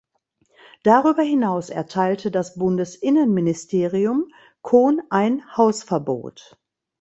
[0.81, 6.59] Darüber hinaus erteilte das Bundesinnenministerium Kohn ein Hausverbot.